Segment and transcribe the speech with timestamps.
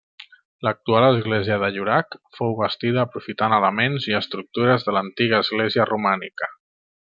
[0.67, 6.53] L'actual església de Llorac fou bastida aprofitant elements i estructures de l'antiga església romànica.